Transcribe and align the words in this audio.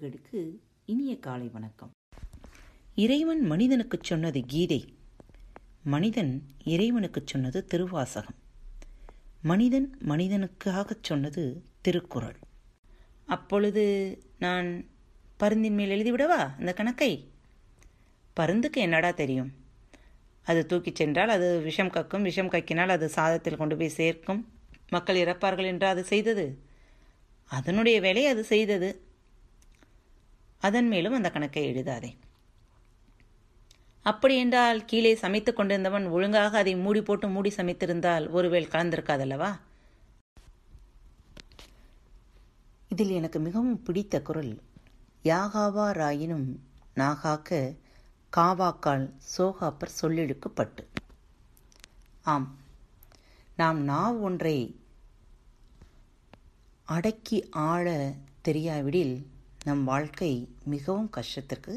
உறவுகளுக்கு 0.00 0.58
இனிய 0.86 1.18
காலை 1.18 1.48
வணக்கம். 1.48 1.90
இறைவன் 2.94 3.40
மனிதனுக்கு 3.40 3.98
சொன்னது 4.02 4.44
கீதை. 4.46 4.94
மனிதன் 5.84 6.42
இறைவனுக்குச் 6.64 7.26
சொன்னது 7.26 7.64
திருவாசகம். 7.64 8.34
மனிதன் 9.42 9.98
மனிதனுக்காகச் 10.08 11.02
சொன்னது 11.02 11.62
திருக்குறள். 11.80 12.36
அப்பொழுது 13.26 14.18
நான் 14.38 14.88
பருந்தின் 15.40 15.70
மேல் 15.70 15.90
எழுதிவிடவா 15.90 16.58
அந்த 16.58 16.72
கணக்கை? 16.72 17.28
பருந்துக்கு 18.36 18.80
என்னடா 18.80 19.10
தெரியும்? 19.10 19.52
அது 20.42 20.66
தூக்கிச் 20.66 20.94
சென்றால் 20.94 21.28
அது 21.28 21.60
விஷம் 21.60 21.90
கக்கும் 21.90 22.22
விஷம் 22.22 22.50
கக்கினால் 22.50 22.88
அது 22.88 23.10
சாதத்தில் 23.16 23.56
கொண்டு 23.56 23.76
போய் 23.76 23.88
சேர்க்கும். 23.88 24.52
மக்கள் 24.88 25.16
இறப்பார்கள் 25.16 25.66
என்று 25.66 25.86
அது 25.86 26.04
செய்தது? 26.04 26.58
அதனுடைய 27.44 28.00
வேலை 28.00 28.26
அது 28.26 28.44
செய்தது. 28.44 29.08
அதன் 30.60 30.88
மேலும் 30.88 31.12
அந்த 31.12 31.30
கணக்கை 31.30 31.74
எழுதாதே. 31.74 32.16
அப்படியென்றால் 34.02 34.84
கீழே 34.84 35.14
சமைத்துக் 35.14 35.56
கொண்டிருந்தவன் 35.56 36.08
ஒழுங்காக 36.08 36.58
அதை 36.58 36.76
மூடி 36.76 37.02
போட்டு 37.02 37.28
மூடி 37.28 37.52
சமைத்திருந்தால் 37.56 38.26
ஒருவேள் 38.30 38.70
கலந்திருக்காதல்லவா? 38.70 39.58
இதில் 42.88 43.10
எனக்கு 43.10 43.38
மிகவும் 43.38 43.82
பிடித்த 43.82 44.22
குரல் 44.22 44.62
யாகாவா 45.24 45.86
ராயினும் 45.92 46.56
நாகாக்க 46.96 47.76
காவாக்கால் 48.36 49.14
சோகாப்பர் 49.38 49.96
சொல்லிழுக்கப்பட்டு. 50.02 50.86
ஆம் 52.22 52.58
நாம் 53.56 53.88
நாவ் 53.88 54.20
ஒன்றை 54.20 54.80
அடக்கி 56.84 57.48
ஆள 57.50 58.12
தெரியாவிடில் 58.42 59.30
நம் 59.70 59.84
வாழ்க்கை 59.84 60.32
மிகவும் 60.64 61.10
கஷ்டத்திற்கு 61.16 61.74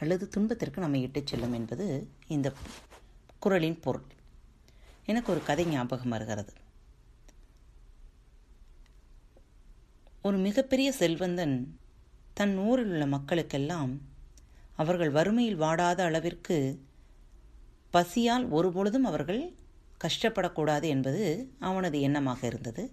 அல்லது 0.00 0.24
துன்பத்திற்கு 0.28 0.80
நம்மை 0.80 1.00
இட்டுச் 1.02 1.30
செல்லும் 1.30 1.52
என்பது 1.52 1.86
இந்த 2.28 2.48
குரலின் 3.38 3.80
பொருள். 3.84 4.08
எனக்கு 5.06 5.28
ஒரு 5.32 5.42
கதை 5.42 5.64
ஞாபகம் 5.66 6.08
வருகிறது. 6.08 6.52
ஒரு 10.22 10.36
மிகப்பெரிய 10.38 10.88
செல்வந்தன் 10.92 11.56
தன் 12.34 12.54
ஊரில் 12.58 12.90
உள்ள 12.90 13.06
மக்களுக்கெல்லாம் 13.06 13.92
அவர்கள் 14.76 15.10
வறுமையில் 15.10 15.56
வாடாத 15.56 15.98
அளவிற்கு 16.04 16.56
பசியால் 17.94 18.46
ஒருபொழுதும் 18.48 19.04
அவர்கள் 19.04 19.42
கஷ்டப்படக்கூடாது 20.04 20.86
என்பது 20.94 21.24
அவனது 21.58 21.98
எண்ணமாக 22.08 22.40
இருந்தது. 22.44 22.84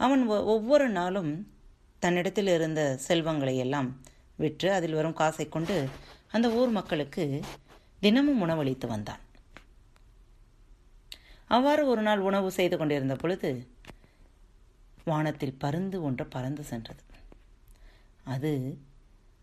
அவன் 0.00 0.22
ஒவ்வொரு 0.54 0.88
நாளும் 0.88 1.32
தன்னிடத்தில் 1.98 2.46
இருந்த 2.46 2.96
செல்வங்களை 2.96 3.56
எல்லாம் 3.56 4.00
விற்று 4.36 4.72
அதில் 4.72 4.94
வரும் 4.94 5.12
காசை 5.12 5.48
கொண்டு 5.48 5.88
அந்த 6.30 6.50
ஊர் 6.50 6.68
மக்களுக்கு 6.68 7.42
தினமும் 8.00 8.40
உணவளித்து 8.40 8.86
வந்தான். 8.88 9.20
அவ்வாறு 11.46 11.86
ஒரு 11.86 12.02
நாள் 12.02 12.18
உணவு 12.18 12.50
செய்து 12.50 12.76
கொண்டிருந்த 12.76 13.16
பொழுது 13.16 13.68
வானத்தில் 15.04 15.58
பருந்து 15.58 16.02
ஒன்று 16.02 16.26
பறந்து 16.26 16.64
சென்றது. 16.64 17.02
அது 18.24 18.78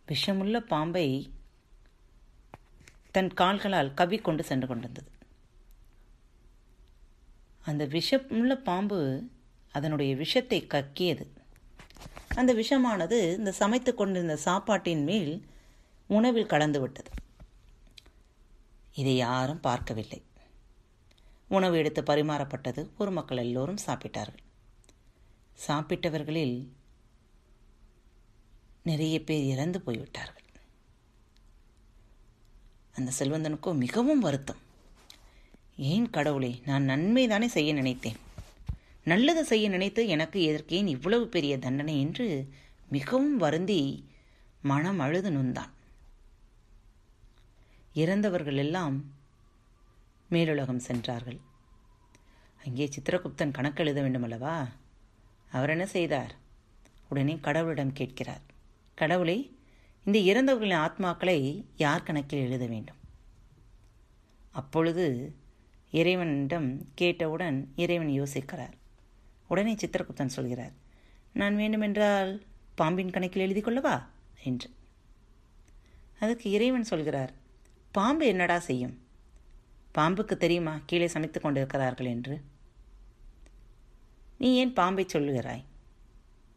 விஷமுள்ள 0.07 0.59
பாம்பை 0.59 1.33
தன் 3.11 3.33
கால்களால் 3.33 3.93
கவி 3.93 4.17
கொண்டு 4.17 4.43
சென்று 4.43 4.67
கொண்டிருந்தது. 4.67 5.11
அந்த 7.65 7.85
விஷமுள்ள 7.87 8.53
பாம்பு 8.55 9.27
அதனுடைய 9.71 10.15
விஷத்தை 10.15 10.67
கக்கியது. 10.67 11.25
அந்த 12.35 12.53
விஷமானது 12.53 13.17
இந்த 13.37 13.51
சமைத்து 13.51 13.91
கொண்டிருந்த 13.95 14.35
சாப்பாட்டின் 14.37 15.03
மேல் 15.03 15.33
உணவில் 16.07 16.51
கலந்து 16.53 16.79
விட்டது 16.79 17.11
இதை 18.93 19.15
யாரும் 19.15 19.59
பார்க்கவில்லை. 19.59 20.21
உணவு 21.49 21.75
எடுத்து 21.77 22.01
பரிமாறப்பட்டது 22.01 22.81
ஒரு 22.97 23.11
மக்கள் 23.11 23.37
எல்லோரும் 23.37 23.83
சாப்பிட்டார்கள். 23.85 24.43
சாப்பிட்டவர்களில் 25.67 26.55
நிறைய 28.83 29.23
பேர் 29.23 29.43
இறந்து 29.43 29.81
போய்விட்டார்கள். 29.81 30.47
அந்த 32.93 33.11
செல்வந்தனுக்கோ 33.19 33.71
மிகவும் 33.75 34.19
வருத்தம். 34.19 34.61
ஏன் 35.75 36.09
கடவுளே 36.09 36.61
நான் 36.65 36.83
நன்மை 36.83 37.27
தானே 37.27 37.47
செய்ய 37.47 37.73
நினைத்தேன்? 37.73 38.19
நல்லது 39.03 39.45
செய்ய 39.45 39.69
நினைத்து 39.69 40.07
எனக்கு 40.07 40.39
எதற்கேன் 40.39 40.87
இவ்வளவு 40.87 41.27
பெரிய 41.27 41.59
தண்டனை 41.59 41.99
என்று 41.99 42.49
மிகவும் 42.89 43.37
வருந்தி 43.37 44.09
மனம் 44.61 44.99
அழுது 44.99 45.29
நொந்தான். 45.29 45.71
இறந்தவர்கள் 47.93 48.57
எல்லாம் 48.57 49.13
மேலுலகம் 50.29 50.79
சென்றார்கள். 50.79 51.39
அங்கே 52.65 52.85
சித்திரகுப்தன் 52.85 53.51
கணக்கு 53.51 53.83
எழுத 53.83 54.01
வேண்டுமல்லவா? 54.01 54.67
அவர் 55.51 55.69
என்ன 55.69 55.85
செய்தார்? 55.85 56.35
உடனே 57.09 57.35
கடவுளிடம் 57.35 57.91
கேட்கிறார். 57.93 58.41
கடவுளே 58.95 59.57
இந்த 60.05 60.19
இறந்தவர்களின் 60.19 60.83
ஆத்மாக்களை 60.85 61.65
யார் 61.77 62.03
கணக்கில் 62.03 62.39
எழுத 62.39 62.65
வேண்டும்? 62.65 63.01
அப்பொழுது 64.51 65.35
இறைவனிடம் 65.91 66.91
கேட்டவுடன் 66.95 67.73
இறைவன் 67.75 68.07
யோசிக்கிறார். 68.07 68.73
உடனே 69.47 69.73
சித்திரகுப்தன் 69.73 70.25
சொல்கிறார் 70.25 70.71
நான் 71.33 71.55
வேண்டுமென்றால் 71.55 72.43
பாம்பின் 72.75 73.09
கணக்கில் 73.09 73.41
எழுதி 73.41 73.61
கொள்ளவா? 73.61 74.05
என்று. 74.43 74.69
அதுக்கு 76.19 76.49
இறைவன் 76.49 76.83
சொல்கிறார் 76.83 77.33
பாம்பு 77.91 78.25
என்னடா 78.25 78.59
செய்யும்? 78.59 79.01
பாம்புக்கு 79.97 80.37
தெரியுமா 80.37 80.79
கீழே 80.85 81.07
சமைத்துக் 81.07 81.41
கொண்டிருக்கிறார்கள் 81.41 82.05
என்று? 82.05 82.41
நீ 84.37 84.55
ஏன் 84.55 84.73
பாம்பை 84.73 85.05
சொல்லுகிறாய்? 85.13 85.63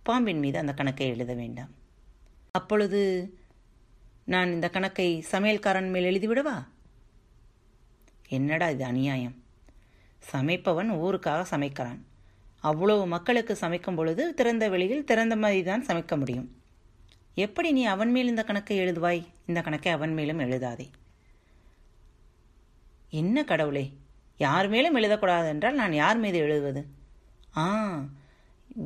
பாம்பின் 0.02 0.38
மீது 0.38 0.58
அந்த 0.58 0.74
கணக்கை 0.74 1.08
எழுத 1.08 1.34
வேண்டாம். 1.34 1.70
அப்பொழுது 2.52 3.32
நான் 4.24 4.52
இந்த 4.52 4.70
கணக்கை 4.70 5.24
சமையல்காரன் 5.32 5.90
மேல் 5.90 6.04
எழுதிவிடவா? 6.04 6.66
என்னடா 8.28 8.68
இது 8.68 8.84
அநியாயம்? 8.84 9.42
சமைப்பவன் 10.32 10.90
ஊருக்காக 10.90 11.44
சமைக்கிறான். 11.50 12.00
அவ்வளவு 12.68 13.02
மக்களுக்கு 13.06 13.54
சமைக்கும் 13.56 13.98
பொழுது 13.98 14.22
திறந்த 14.38 14.64
வெளியில் 14.68 15.08
திறந்த 15.10 15.34
மாதிரி 15.42 15.62
தான் 15.62 15.86
சமைக்க 15.88 16.14
முடியும். 16.18 16.48
எப்படி 17.44 17.68
நீ 17.76 17.82
அவன் 17.94 18.10
மேல் 18.10 18.32
இந்த 18.32 18.42
கணக்கை 18.48 18.76
எழுதுவாய்? 18.78 19.22
இந்த 19.46 19.60
கணக்கை 19.66 19.90
அவன் 19.92 20.12
மேலும் 20.12 20.42
எழுதாதே. 20.44 20.86
என்ன 23.20 23.44
கடவுளே 23.44 23.84
யார் 24.38 24.68
மேலும் 24.68 24.96
எழுதக்கூடாது 24.96 25.48
என்றால் 25.48 25.80
நான் 25.80 25.94
யார் 26.02 26.18
மீது 26.18 26.38
எழுதுவது? 26.38 26.80
ஆ 27.56 27.66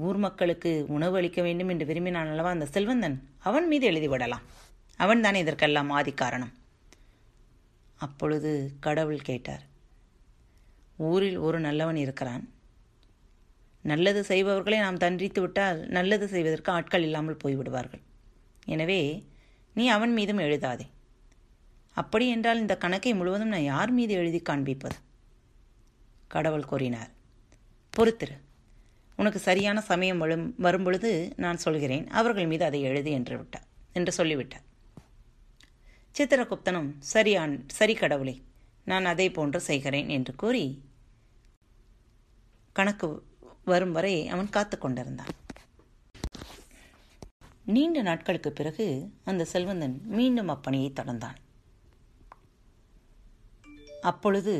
ஊர் 0.06 0.18
மக்களுக்கு 0.24 0.70
உணவு 0.88 1.16
அளிக்க 1.16 1.40
வேண்டும் 1.42 1.70
என்று 1.72 1.86
விரும்பினான் 1.86 2.30
அல்லவா 2.32 2.50
அந்த 2.50 2.66
செல்வந்தன்? 2.74 3.16
அவன் 3.48 3.66
மீது 3.66 3.84
எழுதிவிடலாம். 3.90 4.44
அவன் 5.00 5.24
தானே 5.24 5.38
இதற்கெல்லாம் 5.40 5.90
ஆதி 5.90 6.12
காரணம். 6.12 6.52
அப்பொழுது 7.98 8.50
கடவுள் 8.80 9.26
கேட்டார் 9.28 9.64
ஊரில் 11.08 11.38
ஒரு 11.46 11.58
நல்லவன் 11.60 12.00
இருக்கிறான். 12.04 12.44
நல்லது 13.84 14.20
செய்பவர்களை 14.24 14.78
நாம் 14.78 15.02
தண்டித்து 15.04 15.40
விட்டால் 15.40 15.78
நல்லது 15.96 16.26
செய்வதற்கு 16.28 16.70
ஆட்கள் 16.72 17.04
இல்லாமல் 17.08 17.40
போய்விடுவார்கள். 17.44 18.02
எனவே 18.66 19.00
நீ 19.76 19.84
அவன் 19.88 20.12
மீதும் 20.12 20.42
எழுதாதே. 20.46 20.86
அப்படி 21.96 22.26
என்றால் 22.28 22.62
இந்த 22.64 22.74
கணக்கை 22.76 23.12
முழுவதும் 23.14 23.52
நான் 23.54 23.70
யார் 23.72 23.92
மீது 23.98 24.12
எழுதி 24.14 24.40
காண்பிப்பது? 24.40 24.96
கடவுள் 26.28 26.68
கூறினார். 26.72 27.10
பொறுத்திரு. 27.92 28.36
உனக்கு 29.18 29.40
சரியான 29.48 29.78
சமயம் 29.90 30.20
வரும் 30.24 30.46
வரும்பொழுது 30.66 31.10
நான் 31.36 31.62
சொல்கிறேன். 31.64 32.04
அவர்கள் 32.08 32.50
மீது 32.52 32.64
அதை 32.68 32.82
எழுது 32.90 33.10
என்று 33.10 33.34
விட்டார் 33.38 33.66
என்று 33.92 34.12
சொல்லிவிட்டார். 34.18 34.66
சித்திரகுப்தனும் 36.14 36.88
சரியான் 37.14 37.56
சரி 37.78 37.94
கடவுளே 37.94 38.36
நான் 38.86 39.04
அதை 39.04 39.26
போன்று 39.30 39.60
செய்கிறேன் 39.60 40.08
என்று 40.08 40.32
கூறி 40.34 40.64
கணக்கு 42.76 43.08
வரும் 43.64 43.92
வரை 43.92 44.28
அவன் 44.28 44.48
காத்து 44.48 44.78
கொண்டிருந்தான். 44.78 45.34
நீண்ட 47.64 48.02
நாட்களுக்கு 48.02 48.52
பிறகு 48.52 48.86
அந்த 49.24 49.44
செல்வந்தன் 49.44 49.96
மீண்டும் 50.18 50.48
அப்பணியை 50.48 50.88
தொடர்ந்தான். 51.00 51.38
அப்பொழுது 54.02 54.54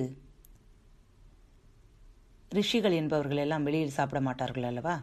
ரிஷிகள் 2.59 2.93
என்பவர்கள் 2.93 3.37
எல்லாம் 3.37 3.63
வெளியில் 3.63 3.97
சாப்பிட 3.97 4.21
மாட்டார்கள் 4.21 4.63
அல்லவா? 4.63 4.95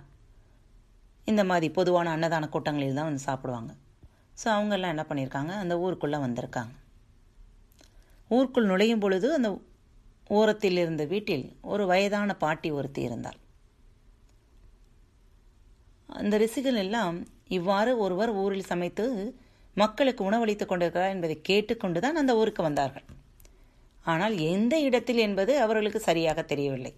இந்த 1.25 1.43
மாதிரி 1.43 1.67
பொதுவான 1.69 2.11
அன்னதான 2.15 2.49
கூட்டங்களில் 2.49 2.93
தான் 2.93 3.09
வந்து 3.09 3.27
சாப்பிடுவாங்க. 3.29 3.71
ஸோ 4.43 4.47
அவங்கெல்லாம் 4.55 4.93
என்ன 4.95 5.05
பண்ணியிருக்காங்க? 5.09 5.53
அந்த 5.63 5.77
ஊருக்குள்ளே 5.79 6.17
வந்திருக்காங்க. 6.25 6.73
ஊருக்குள் 8.27 8.69
நுழையும் 8.71 8.99
பொழுது 8.99 9.33
அந்த 9.33 9.49
ஓரத்தில் 10.27 10.77
இருந்த 10.77 11.05
வீட்டில் 11.05 11.57
ஒரு 11.61 11.85
வயதான 11.85 12.35
பாட்டி 12.35 12.71
ஒருத்தி 12.71 13.01
இருந்தாள். 13.01 13.37
அந்த 16.09 16.35
ரிசிகள் 16.43 16.79
எல்லாம் 16.83 17.17
இவ்வாறு 17.57 17.91
ஒருவர் 18.03 18.31
ஊரில் 18.43 18.69
சமைத்து 18.71 19.05
மக்களுக்கு 19.81 20.21
உணவளித்துக் 20.29 20.69
கொண்டிருக்கிறார் 20.69 21.13
என்பதை 21.15 21.35
கேட்டுக்கொண்டுதான் 21.49 22.19
அந்த 22.21 22.31
ஊருக்கு 22.41 22.61
வந்தார்கள். 22.67 23.05
ஆனால் 24.05 24.35
எந்த 24.53 24.75
இடத்தில் 24.87 25.21
என்பது 25.25 25.53
அவர்களுக்கு 25.65 25.99
சரியாக 26.09 26.43
தெரியவில்லை. 26.51 26.93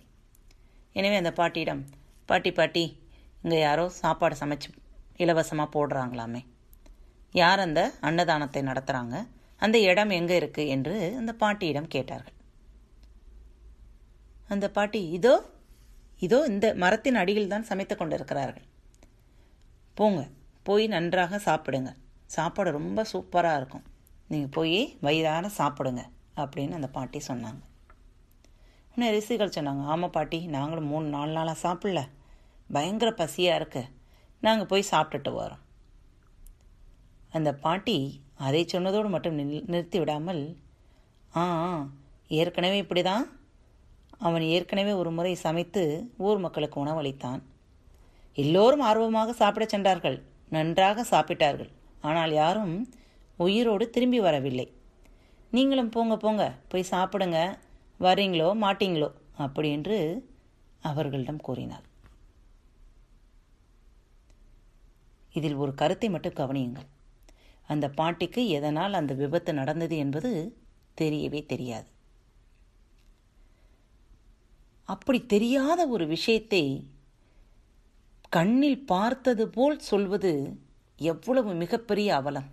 எனவே 0.99 1.17
அந்த 1.21 1.31
பாட்டியிடம் 1.39 1.81
பாட்டி 2.29 2.51
பாட்டி 2.59 2.83
இங்கே 3.43 3.59
யாரோ 3.59 3.85
சாப்பாடு 4.01 4.35
சமைச்சு 4.41 4.69
இலவசமாக 5.23 5.73
போடுறாங்களாமே. 5.75 6.41
யார் 7.41 7.65
அந்த 7.65 7.81
அன்னதானத்தை 8.07 8.61
நடத்துகிறாங்க 8.69 9.15
அந்த 9.65 9.77
இடம் 9.89 10.11
எங்கே 10.17 10.35
இருக்குது 10.41 10.71
என்று 10.75 10.95
அந்த 11.19 11.31
பாட்டியிடம் 11.41 11.91
கேட்டார்கள். 11.95 12.35
அந்த 14.53 14.65
பாட்டி 14.77 15.01
இதோ 15.17 15.35
இதோ 16.25 16.39
இந்த 16.51 16.67
மரத்தின் 16.83 17.19
அடியில் 17.21 17.51
தான் 17.53 17.69
சமைத்து 17.69 17.95
கொண்டிருக்கிறார்கள். 17.95 18.65
போங்க. 19.99 20.21
போய் 20.67 20.85
நன்றாக 20.87 21.37
சாப்பிடுங்க. 21.45 21.91
சாப்பாடு 22.35 22.71
ரொம்ப 22.71 22.99
சூப்பராக 23.13 23.59
இருக்கும். 23.59 23.85
நீங்கள் 24.27 24.53
போய் 24.57 24.79
வயிறார 25.01 25.47
சாப்பிடுங்க 25.57 26.01
அப்படின்னு 26.41 26.77
அந்த 26.79 26.89
பாட்டி 26.97 27.19
சொன்னாங்க. 27.27 27.61
உடனே 28.91 29.09
ரிஷிகள் 29.15 29.55
சொன்னாங்க. 29.55 29.83
ஆமாம் 29.93 30.15
பாட்டி 30.17 30.39
நாங்களும் 30.55 30.91
மூணு 30.93 31.07
நாலு 31.15 31.31
நாளாக 31.31 31.63
சாப்பிடல. 31.65 32.01
பயங்கர 32.71 33.11
பசியாக 33.11 33.59
இருக்கு. 33.59 33.83
நாங்கள் 34.45 34.69
போய் 34.71 34.91
சாப்பிட்டுட்டு 34.91 35.31
வரோம். 35.39 35.63
அந்த 37.31 37.49
பாட்டி 37.65 37.97
அதை 38.45 38.61
சொன்னதோடு 38.73 39.09
மட்டும் 39.09 39.37
நில் 39.39 39.65
நிறுத்தி 39.65 39.97
விடாமல் 39.99 40.41
ஆ 41.35 41.43
ஏற்கனவே 42.41 42.77
இப்படி 42.77 43.01
தான் 43.01 43.25
அவன் 44.27 44.45
ஏற்கனவே 44.55 44.93
ஒரு 45.01 45.11
முறை 45.11 45.33
சமைத்து 45.45 45.83
ஊர் 46.17 46.39
மக்களுக்கு 46.39 46.77
உணவளித்தான். 46.85 47.41
எல்லோரும் 48.33 48.79
ஆர்வமாக 48.79 49.33
சாப்பிடச் 49.33 49.69
சென்றார்கள். 49.69 50.23
நன்றாக 50.49 51.05
சாப்பிட்டார்கள். 51.11 51.69
ஆனால் 52.01 52.31
யாரும் 52.31 52.91
உயிரோடு 53.37 53.89
திரும்பி 53.89 54.19
வரவில்லை. 54.19 54.73
நீங்களும் 55.51 55.89
போங்க 55.89 56.17
போங்க. 56.17 56.57
போய் 56.67 56.91
சாப்பிடுங்க. 56.91 57.57
வரீங்களோ 57.99 58.49
மாட்டீங்களோ? 58.61 59.11
அப்படி 59.35 59.71
என்று 59.71 60.29
அவர்களிடம் 60.79 61.41
கூறினார். 61.41 61.83
இதில் 65.31 65.55
ஒரு 65.55 65.73
கருத்தை 65.73 66.09
மட்டும் 66.09 66.33
கவனியுங்கள். 66.33 66.87
அந்த 67.67 67.89
பாட்டிக்கு 67.89 68.47
எதனால் 68.47 68.93
அந்த 68.93 69.13
விபத்து 69.13 69.53
நடந்தது 69.53 69.97
என்பது 69.97 70.57
தெரியவே 71.01 71.45
தெரியாது. 71.45 71.87
அப்படி 74.83 75.25
தெரியாத 75.25 75.87
ஒரு 75.87 76.07
விஷயத்தை 76.07 76.87
கண்ணில் 78.29 78.85
பார்த்தது 78.85 79.49
போல் 79.49 79.79
சொல்வது 79.79 80.57
எவ்வளவு 80.97 81.53
மிகப்பெரிய 81.53 82.15
அவலம். 82.15 82.49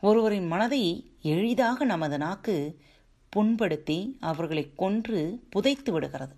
ஒருவரின் 0.00 0.46
மனதை 0.46 1.12
எளிதாக 1.22 1.84
நமது 1.84 2.18
நாக்கு 2.18 2.78
புண்படுத்தி 3.36 4.16
அவர்களை 4.20 4.72
கொன்று 4.74 5.42
புதைத்து 5.50 5.92
விடுகிறது. 5.92 6.36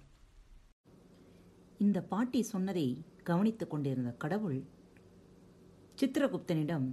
இந்த 1.79 2.01
பாட்டி 2.01 2.43
சொன்னதை 2.43 3.05
கவனித்துக் 3.23 3.71
கொண்டிருந்த 3.71 4.11
கடவுள் 4.11 4.65
சித்திரகுப்தனிடம் 6.01 6.89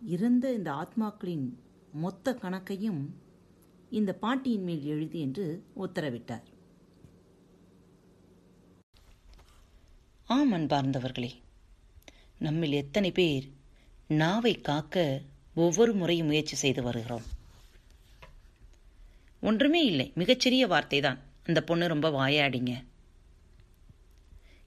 இருந்த 0.00 0.52
இந்த 0.52 0.70
ஆத்மாக்களின் 0.72 1.48
மொத்த 1.92 2.34
கணக்கையும் 2.34 3.02
இந்த 3.90 4.12
பாட்டியின் 4.12 4.62
மேல் 4.62 4.84
எழுதி 4.84 5.20
என்று 5.20 5.64
உத்தரவிட்டார். 5.76 6.46
ஆம் 10.34 10.52
அன்பார்ந்தவர்களே. 10.52 11.30
நம்மில் 12.38 12.72
எத்தனை 12.72 13.10
பேர் 13.10 13.44
நாவை 14.08 14.60
காக்க 14.60 15.20
ஒவ்வொரு 15.54 15.92
முறையும் 15.92 16.26
முயற்சி 16.26 16.56
செய்து 16.56 16.82
வருகிறோம்? 16.82 17.22
ஒன்றுமே 19.40 19.84
இல்லை. 19.84 20.12
மிகச்சிறிய 20.14 20.66
வார்த்தை 20.66 21.00
தான் 21.00 21.18
அந்த 21.44 21.60
பொண்ணு 21.62 21.88
ரொம்ப 21.88 22.08
வாயாடிங்க. 22.10 22.84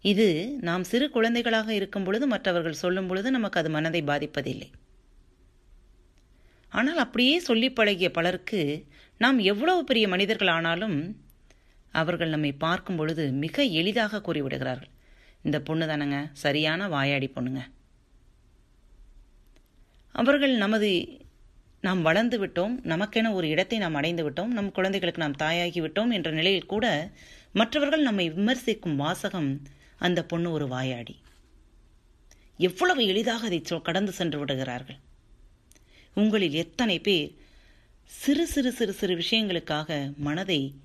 இது 0.02 0.58
நாம் 0.62 0.84
சிறு 0.84 1.10
குழந்தைகளாக 1.10 1.74
இருக்கும் 1.74 2.04
பொழுது 2.04 2.28
மற்றவர்கள் 2.28 2.82
சொல்லும் 2.84 3.08
பொழுது 3.08 3.32
நமக்கு 3.32 3.60
அது 3.60 3.70
மனதை 3.70 4.02
பாதிப்பதில்லை. 4.02 4.70
ஆனால் 6.70 6.98
அப்படியே 6.98 7.40
சொல்லி 7.40 7.72
பழகிய 7.72 8.12
பலருக்கு 8.12 8.88
நாம் 9.18 9.40
எவ்வளவு 9.40 9.84
பெரிய 9.84 10.08
மனிதர்கள் 10.08 10.48
ஆனாலும் 10.48 11.22
அவர்கள் 11.92 12.30
நம்மை 12.30 12.52
பார்க்கும் 12.52 12.96
பொழுது 12.96 13.32
மிக 13.32 13.64
எளிதாக 13.64 14.24
கூறிவிடுகிறார்கள். 14.28 14.92
இந்த 15.44 15.62
பொண்ணு 15.62 15.86
தானங்க. 15.86 16.30
சரியான 16.34 16.88
வாயாடி 16.88 17.32
பொண்ணுங்க. 17.36 17.62
அவர்கள் 20.12 20.56
நமது 20.56 21.20
நாம் 21.82 22.02
வளர்ந்து 22.02 22.48
விட்டோம். 22.48 22.74
நமக்கென 22.84 23.34
ஒரு 23.34 23.48
இடத்தை 23.48 23.78
நாம் 23.78 23.94
அடைந்து 23.94 24.30
விட்டோம். 24.30 24.46
நம் 24.46 24.72
குழந்தைகளுக்கு 24.72 25.22
நாம் 25.22 25.52
தாயாகி 25.52 25.82
விட்டோம் 25.82 26.14
என்ற 26.14 26.32
நிலையில் 26.32 26.66
கூட 26.66 27.12
மற்றவர்கள் 27.54 28.02
நம்மை 28.02 28.32
விமர்சிக்கும் 28.32 28.96
வாசகம் 28.96 29.62
அந்த 29.98 30.24
பொண்ணு 30.24 30.52
ஒரு 30.52 30.68
வாயாடி. 30.68 31.20
எவ்வளவு 32.58 33.06
எளிதாக 33.06 33.46
அதை 33.46 33.62
கடந்து 33.62 34.12
சென்று 34.12 34.40
விடுகிறார்கள். 34.40 34.98
உங்களில் 36.14 36.54
எத்தனை 36.54 37.00
பேர் 37.00 37.36
சிறு 38.06 38.48
சிறு 38.48 38.72
சிறு 38.72 38.94
சிறு 38.94 39.16
விஷயங்களுக்காக 39.16 40.16
மனதை 40.16 40.76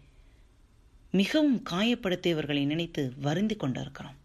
மிகவும் 1.11 1.63
காயப்படுத்தியவர்களை 1.71 2.65
நினைத்து 2.65 3.13
வருந்தி 3.17 3.57
கொண்டிருக்கிறோம். 3.57 4.25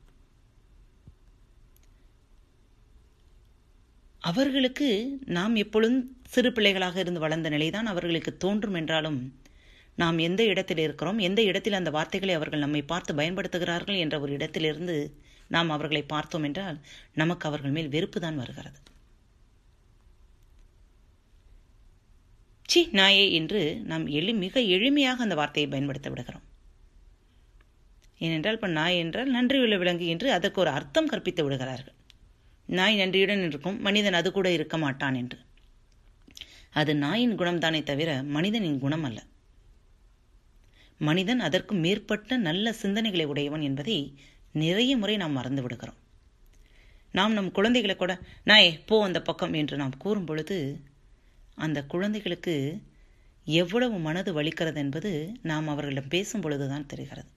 அவர்களுக்கு 4.22 4.88
நாம் 5.38 5.56
எப்பொழுதும் 5.56 6.02
சிறு 6.28 6.50
பிள்ளைகளாக 6.52 6.98
இருந்து 7.00 7.24
வளர்ந்த 7.24 7.50
நிலைதான் 7.50 7.86
அவர்களுக்கு 7.86 8.32
தோன்றும் 8.38 8.78
என்றாலும் 8.80 9.20
நாம் 9.96 10.18
எந்த 10.18 10.42
இடத்தில் 10.44 10.82
இருக்கிறோம் 10.84 11.20
எந்த 11.28 11.42
இடத்தில் 11.42 11.78
அந்த 11.80 11.90
வார்த்தைகளை 11.90 12.34
அவர்கள் 12.34 12.64
நம்மை 12.66 12.82
பார்த்து 12.82 13.12
பயன்படுத்துகிறார்கள் 13.14 13.98
என்ற 13.98 14.16
ஒரு 14.20 14.32
இடத்திலிருந்து 14.34 14.96
நாம் 15.48 15.70
அவர்களை 15.70 16.04
பார்த்தோம் 16.04 16.46
என்றால் 16.50 16.78
நமக்கு 17.14 17.48
அவர்கள் 17.50 17.76
மேல் 17.78 17.90
வெறுப்பு 17.90 18.20
தான் 18.20 18.38
வருகிறது. 18.38 18.80
சி 22.70 22.82
நாயே 23.00 23.26
என்று 23.32 23.62
நாம் 23.84 24.06
எளி 24.20 24.34
மிக 24.44 24.60
எளிமையாக 24.76 25.26
அந்த 25.26 25.36
வார்த்தையை 25.36 25.70
பயன்படுத்த 25.72 26.10
விடுகிறோம். 26.10 26.46
ஏனென்றால் 28.18 28.54
இப்போ 28.54 28.70
நாய் 28.80 28.98
என்றால் 28.98 29.34
நன்றியுள்ள 29.36 29.78
விலங்கு 29.78 30.06
என்று 30.06 30.28
அதற்கு 30.32 30.62
ஒரு 30.62 30.72
அர்த்தம் 30.78 31.08
கற்பித்து 31.08 31.44
விடுகிறார்கள். 31.44 31.98
நாய் 32.72 32.96
நன்றியுடன் 32.96 33.44
இருக்கும். 33.48 33.78
மனிதன் 33.82 34.14
அது 34.14 34.30
கூட 34.32 34.48
இருக்க 34.52 34.76
மாட்டான் 34.78 35.16
என்று. 35.16 35.38
அது 36.72 36.92
நாயின் 36.96 37.38
குணம்தானே 37.40 37.80
தவிர 37.84 38.10
மனிதனின் 38.36 38.80
குணம் 38.80 39.04
அல்ல 39.04 39.20
மனிதன் 41.00 41.40
அதற்கு 41.40 41.74
மேற்பட்ட 41.76 42.38
நல்ல 42.38 42.74
சிந்தனைகளை 42.82 43.26
உடையவன் 43.26 43.62
என்பதை 43.62 43.98
நிறைய 44.56 44.92
முறை 44.98 45.16
நாம் 45.18 45.32
மறந்து 45.32 45.62
விடுகிறோம். 45.62 46.00
நாம் 47.12 47.34
நம் 47.34 47.52
குழந்தைகளை 47.52 47.96
கூட 47.96 48.14
நாயே 48.46 48.70
போ 48.86 48.98
அந்த 49.04 49.20
பக்கம் 49.22 49.54
என்று 49.54 49.78
நாம் 49.78 49.98
கூறும் 49.98 50.26
பொழுது 50.26 50.58
அந்த 51.56 51.80
குழந்தைகளுக்கு 51.84 52.56
எவ்வளவு 53.48 53.98
மனது 54.00 54.32
வலிக்கிறது 54.38 54.76
என்பது 54.76 55.12
நாம் 55.42 55.68
அவர்களிடம் 55.68 56.08
பேசும் 56.08 56.42
பொழுதுதான் 56.42 56.86
தெரிகிறது. 56.86 57.30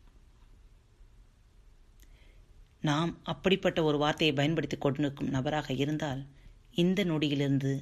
நாம் 2.88 3.18
அப்படிப்பட்ட 3.22 3.82
ஒரு 3.82 3.98
வார்த்தையை 3.98 4.36
பயன்படுத்தி 4.36 4.76
கொண்டிருக்கும் 4.76 5.28
நபராக 5.28 5.72
இருந்தால் 5.72 6.22
இந்த 6.74 7.04
நொடியிலிருந்து 7.04 7.72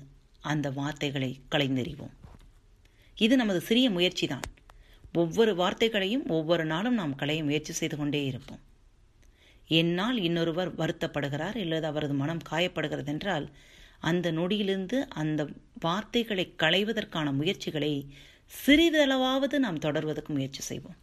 அந்த 0.41 0.71
வார்த்தைகளை 0.71 1.31
களைந்தெறிவோம். 1.51 2.13
இது 3.17 3.37
நமது 3.37 3.61
சிறிய 3.61 3.91
முயற்சி 3.91 4.27
தான் 4.27 4.47
ஒவ்வொரு 5.13 5.53
வார்த்தைகளையும் 5.55 6.25
ஒவ்வொரு 6.29 6.65
நாளும் 6.65 6.95
நாம் 6.95 7.15
களைய 7.15 7.45
முயற்சி 7.45 7.73
செய்து 7.73 7.97
கொண்டே 7.97 8.25
இருப்போம். 8.25 8.63
என்னால் 9.71 10.19
இன்னொருவர் 10.19 10.71
வருத்தப்படுகிறார் 10.75 11.59
அல்லது 11.65 11.87
அவரது 11.87 12.15
மனம் 12.15 12.47
காயப்படுகிறது 12.51 13.07
என்றால் 13.07 13.47
அந்த 14.01 14.33
நொடியிலிருந்து 14.33 14.99
அந்த 15.09 15.41
வார்த்தைகளை 15.81 16.55
களைவதற்கான 16.63 17.29
முயற்சிகளை 17.33 17.93
சிறிதளவாவது 18.53 19.57
நாம் 19.67 19.85
தொடர்வதற்கு 19.87 20.29
முயற்சி 20.29 20.63
செய்வோம். 20.63 20.99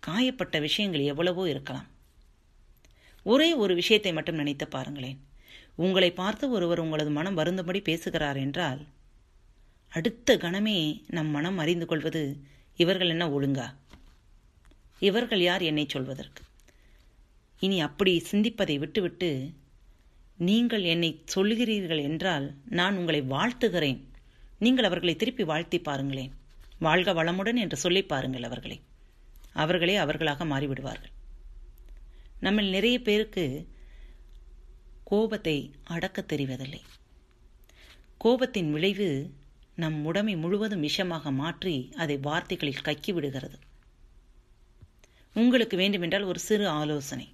காயப்பட்ட 0.00 0.56
விஷயங்கள் 0.60 1.10
எவ்வளவோ 1.14 1.42
இருக்கலாம். 1.48 1.88
ஒரே 3.22 3.54
ஒரு 3.54 3.74
விஷயத்தை 3.74 4.12
மட்டும் 4.12 4.34
நினைத்து 4.34 4.68
பாருங்களேன். 4.68 5.18
உங்களை 5.76 6.10
பார்த்து 6.12 6.50
ஒருவர் 6.50 6.80
உங்களது 6.80 7.10
மனம் 7.10 7.38
வருந்தபடி 7.38 7.80
பேசுகிறார் 7.80 8.36
என்றால் 8.36 8.86
அடுத்த 9.88 10.36
கணமே 10.36 11.02
நம் 11.06 11.26
மனம் 11.26 11.58
அறிந்து 11.58 11.86
கொள்வது 11.86 12.22
இவர்கள் 12.76 13.08
என்ன 13.08 13.28
ஒழுங்கா? 13.28 13.74
இவர்கள் 14.98 15.40
யார் 15.40 15.62
என்னை 15.62 15.86
சொல்வதற்கு? 15.88 16.42
இனி 17.60 17.80
அப்படி 17.80 18.22
சிந்திப்பதை 18.30 18.78
விட்டுவிட்டு 18.78 19.50
நீங்கள் 20.36 20.82
என்னை 20.82 21.10
சொல்கிறீர்கள் 21.34 22.02
என்றால் 22.02 22.54
நான் 22.68 22.96
உங்களை 22.96 23.22
வாழ்த்துகிறேன். 23.22 24.00
நீங்கள் 24.58 24.84
அவர்களை 24.84 25.16
திருப்பி 25.16 25.44
வாழ்த்தி 25.44 25.78
பாருங்களேன். 25.80 26.32
வாழ்க 26.78 27.12
வளமுடன் 27.12 27.54
என்று 27.54 27.76
சொல்லி 27.76 28.02
பாருங்கள் 28.02 28.42
அவர்களை. 28.42 28.80
அவர்களே 29.52 29.96
அவர்களாக 29.96 30.44
மாறிவிடுவார்கள். 30.44 31.12
நம்ம 32.42 32.60
நிறைய 32.60 33.00
பேருக்கு 33.00 33.68
கோபத்தை 35.04 35.74
அடக்கத் 35.84 36.32
தெரிவதில்லை. 36.32 36.80
கோபத்தின் 38.24 38.70
விளைவு 38.70 39.34
நம் 39.74 40.04
உடமை 40.04 40.36
முழுவதும் 40.36 40.82
விஷமாக 40.82 41.32
மாற்றி 41.32 41.92
அதை 41.96 42.16
வார்த்தைகளில் 42.16 42.80
கக்கி 42.84 43.12
விடுகிறது. 43.12 43.58
உங்களுக்கு 45.34 45.76
வேண்டுமென்றால் 45.76 46.22
ஒரு 46.22 46.38
சிறு 46.38 46.68
ஆலோசனை. 46.68 47.32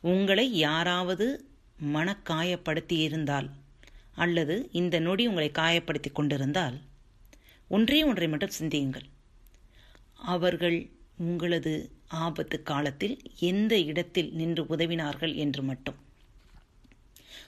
உங்களை 0.00 0.56
யாராவது 0.56 1.44
மனக்காயப்படுத்தி 1.92 3.00
இருந்தால் 3.00 3.50
அல்லது 4.14 4.68
இந்த 4.72 4.98
நொடி 4.98 5.26
உங்களை 5.26 5.50
காயப்படுத்தி 5.50 6.12
கொண்டிருந்தால் 6.12 6.80
ஒன்றே 7.68 8.02
ஒன்றை 8.02 8.28
மட்டும் 8.28 8.50
சிந்தியுங்கள். 8.50 9.06
அவர்கள் 10.14 10.90
உங்களது 11.16 11.97
ஆபத்து 12.08 12.62
காலத்தில் 12.62 13.20
எந்த 13.38 13.78
இடத்தில் 13.78 14.32
நின்று 14.32 14.64
உதவினார்கள் 14.64 15.34
என்று 15.34 15.62
மட்டும். 15.62 15.94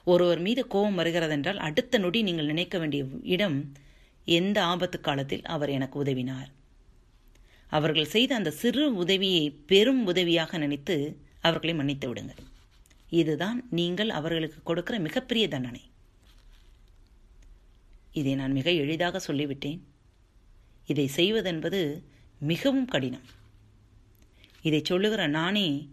ஒருவர் 0.04 0.38
மீது 0.38 0.66
கோபம் 0.66 0.98
வருகிறதென்றால் 0.98 1.56
அடுத்த 1.56 1.98
நொடி 1.98 2.22
நீங்கள் 2.22 2.46
நினைக்க 2.46 2.78
வேண்டிய 2.78 3.04
இடம் 3.22 3.72
எந்த 4.24 4.64
ஆபத்து 4.64 5.00
காலத்தில் 5.00 5.44
அவர் 5.44 5.70
எனக்கு 5.70 6.04
உதவினார். 6.04 6.50
அவர்கள் 7.66 8.04
செய்த 8.04 8.34
அந்த 8.34 8.50
சிறு 8.50 8.94
உதவியை 8.94 9.50
பெரும் 9.50 10.06
உதவியாக 10.06 10.58
நினைத்து 10.58 11.16
அவர்களை 11.40 11.74
மன்னித்து 11.74 12.08
விடுங்கள். 12.08 12.36
இதுதான் 13.10 13.64
நீங்கள் 13.70 14.10
அவர்களுக்கு 14.10 14.62
கொடுக்கிற 14.62 14.98
மிகப்பெரிய 14.98 15.48
தண்டனை. 15.48 15.82
இதை 18.12 18.34
நான் 18.34 18.52
மிக 18.52 18.70
எளிதாக 18.70 19.20
சொல்லிவிட்டேன். 19.26 19.78
இதை 20.86 21.10
செய்வதென்பது 21.16 22.02
மிகவும் 22.38 22.84
கடினம். 22.84 23.38
இதை 24.62 24.80
சொல்லுகிற 24.84 25.26
நானே 25.26 25.88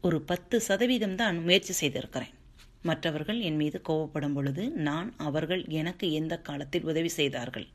ஒரு 0.00 0.20
பத்து 0.22 0.60
சதவீதம் 0.60 1.14
தான் 1.14 1.42
முயற்சி 1.42 1.72
செய்திருக்கிறேன். 1.72 2.34
மற்றவர்கள் 2.82 3.40
என் 3.40 3.56
மீது 3.56 3.80
கோவப்படும் 3.88 4.34
பொழுது 4.34 4.70
நான் 4.70 5.14
அவர்கள் 5.16 5.62
எனக்கு 5.66 6.12
எந்த 6.12 6.40
காலத்தில் 6.40 6.84
உதவி 6.84 7.08
செய்தார்கள்? 7.08 7.66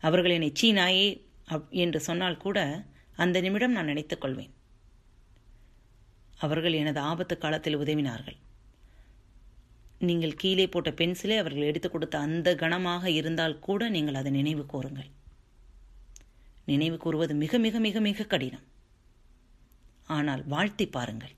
அவர்கள் 0.00 0.30
என்னை 0.30 0.52
சீனாயே 0.60 1.06
என்று 1.70 2.00
சொன்னால் 2.00 2.36
கூட 2.36 2.58
அந்த 3.16 3.40
நிமிடம் 3.40 3.72
நான் 3.72 3.84
நினைத்துக் 3.84 4.20
கொள்வேன். 4.20 4.52
அவர்கள் 6.38 6.72
எனது 6.72 7.00
ஆபத்து 7.00 7.38
காலத்தில் 7.38 7.76
உதவினார்கள். 7.76 8.36
நீங்கள் 9.98 10.34
கீழே 10.34 10.66
போட்ட 10.66 10.90
பென்சிலை 10.90 11.36
அவர்கள் 11.38 11.62
எடுத்துக் 11.62 11.92
கொடுத்த 11.92 12.18
அந்த 12.18 12.54
கணமாக 12.54 13.04
இருந்தால் 13.04 13.58
கூட 13.58 13.88
நீங்கள் 13.88 14.14
அதை 14.14 14.32
நினைவு 14.32 14.66
கூறுங்கள். 14.66 15.10
நினைவு 16.64 16.96
கூறுவது 16.96 17.34
மிக 17.34 17.58
மிக 17.58 17.78
மிக 17.78 18.00
மிக 18.00 18.24
கடினம். 18.24 18.62
ஆனால் 20.06 20.46
வாழ்த்தி 20.46 20.86
பாருங்கள். 20.86 21.30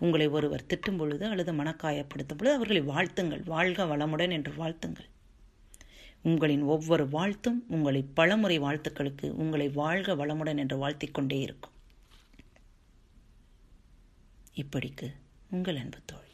உங்களை 0.00 0.28
ஒருவர் 0.28 0.64
திட்டும் 0.68 0.96
பொழுது 0.96 1.26
அல்லது 1.26 1.52
மனக்காயப்படுத்தும் 1.52 2.38
பொழுது 2.38 2.54
அவர்களை 2.54 2.82
வாழ்த்துங்கள். 2.82 3.44
வாழ்க 3.44 3.84
வளமுடன் 3.84 4.30
என்று 4.30 4.52
வாழ்த்துங்கள். 4.52 5.06
உங்களின் 6.22 6.62
ஒவ்வொரு 6.62 7.08
வாழ்த்தும் 7.08 7.64
உங்களை 7.68 8.02
பலமுறை 8.02 8.60
வாழ்த்துக்களுக்கு 8.60 9.30
உங்களை 9.30 9.68
வாழ்க 9.68 10.14
வளமுடன் 10.14 10.58
என்று 10.58 10.88
வாழ்த்திக்கொண்டே 10.88 11.32
இருக்கும். 11.32 11.72
இப்படிக்கு 14.54 15.14
உங்கள் 15.50 15.76
அன்பு 15.76 15.98
தோழி. 16.04 16.26